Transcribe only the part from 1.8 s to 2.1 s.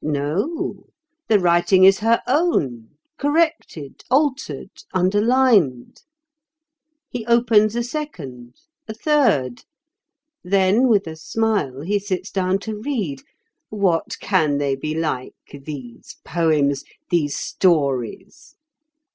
is